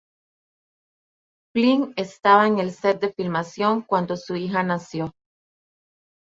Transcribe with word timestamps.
Flynn 1.53 1.93
estaba 1.95 2.47
en 2.47 2.57
el 2.57 2.71
set 2.71 2.99
de 3.01 3.13
filmación 3.13 3.83
cuando 3.83 4.17
su 4.17 4.35
hija 4.35 4.63
nació. 4.63 5.13